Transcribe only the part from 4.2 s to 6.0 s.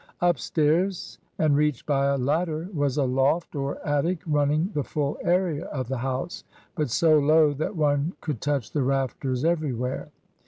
running the full area of the